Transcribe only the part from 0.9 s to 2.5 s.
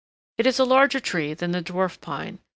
tree than the Dwarf Pine.